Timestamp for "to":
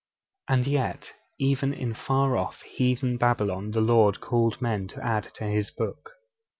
4.87-5.05, 5.35-5.43